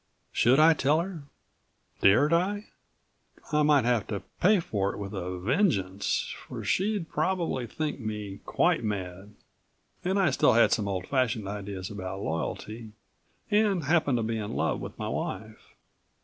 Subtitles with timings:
[0.31, 1.25] Should I tell her,
[2.01, 2.69] dared I?
[3.51, 8.39] I might have to pay for it with a vengeance, for she'd probably think me
[8.43, 9.35] quite mad.
[10.03, 12.93] And I still had some old fashioned ideas about loyalty
[13.51, 15.75] and happened to be in love with my wife.